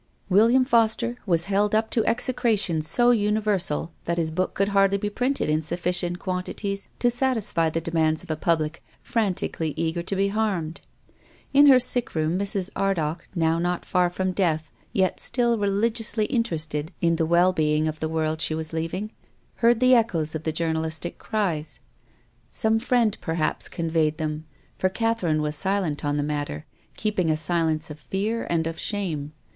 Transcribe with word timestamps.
"Wil 0.29 0.49
liam 0.49 0.65
I'oster" 0.65 1.17
was 1.27 1.43
held 1.43 1.75
up 1.75 1.91
to 1.91 2.03
execration 2.07 2.81
so 2.81 3.11
uni 3.11 3.39
versal 3.39 3.91
that 4.05 4.17
his 4.17 4.31
book 4.31 4.55
could 4.55 4.69
hardly 4.69 4.97
be 4.97 5.11
printed 5.11 5.47
in 5.47 5.61
sufficient 5.61 6.17
quantities 6.17 6.87
to 6.97 7.11
satisfy 7.11 7.69
th<: 7.69 7.83
(Kmands 7.83 8.23
of 8.23 8.31
a 8.31 8.35
public 8.35 8.81
frantically 9.03 9.75
eager 9.77 10.01
to 10.01 10.15
be 10.15 10.29
harmed. 10.29 10.81
T11 11.53 11.67
]u;r 11.67 11.79
sick 11.79 12.15
room 12.15 12.39
Mrs. 12.39 12.71
Ardagh, 12.75 13.19
now 13.35 13.59
not 13.59 13.85
far 13.85 14.09
from 14.09 14.31
death, 14.31 14.71
yet 14.91 15.19
still 15.19 15.55
religiously 15.59 16.25
interested 16.25 16.91
in 16.99 17.17
the 17.17 17.25
well 17.27 17.53
being 17.53 17.87
of 17.87 17.97
lOO 17.97 17.99
TONGUES 17.99 17.99
OF 17.99 17.99
CONSCIENCE. 17.99 17.99
the 17.99 18.29
world 18.31 18.41
she 18.41 18.55
was 18.55 18.73
leaving, 18.73 19.11
heard 19.57 19.79
the 19.79 19.93
echoes 19.93 20.33
of 20.33 20.41
the 20.41 20.51
journalistic 20.51 21.19
cries. 21.19 21.79
Some 22.49 22.79
friend, 22.79 23.15
perhaps, 23.21 23.69
con 23.69 23.91
veyed 23.91 24.17
them. 24.17 24.45
For 24.79 24.89
Catherine 24.89 25.43
was 25.43 25.55
silent 25.55 26.03
on 26.03 26.17
the 26.17 26.23
matter, 26.23 26.65
keeping 26.97 27.29
a 27.29 27.37
silence 27.37 27.91
of 27.91 27.99
fear 27.99 28.47
and 28.49 28.65
of 28.65 28.79
shame. 28.79 29.33